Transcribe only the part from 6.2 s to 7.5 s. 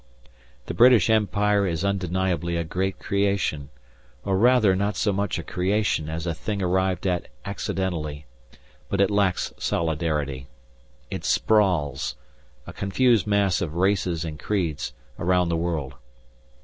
a thing arrived at